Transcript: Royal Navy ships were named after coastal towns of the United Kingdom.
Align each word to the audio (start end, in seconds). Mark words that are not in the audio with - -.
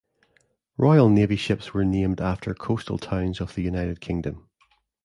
Royal 0.77 1.09
Navy 1.09 1.35
ships 1.35 1.75
were 1.75 1.85
named 1.85 2.21
after 2.21 2.55
coastal 2.55 2.97
towns 2.97 3.39
of 3.39 3.53
the 3.53 3.61
United 3.61 4.01
Kingdom. 4.01 4.49